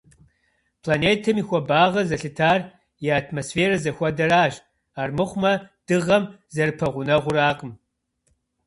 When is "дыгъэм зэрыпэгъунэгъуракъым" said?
5.87-7.71